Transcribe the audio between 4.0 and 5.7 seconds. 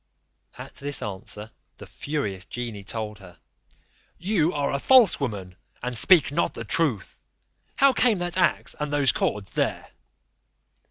"You are a false woman,